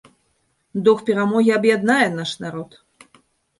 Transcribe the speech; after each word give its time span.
Дух 0.87 1.03
перамогі 1.09 1.53
аб'яднае 1.59 2.07
наш 2.17 2.35
народ! 2.47 2.69